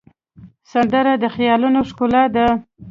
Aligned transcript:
سندره 0.71 1.13
د 1.23 1.25
خیالونو 1.35 1.79
ښکلا 1.89 2.23
ده 2.35 2.45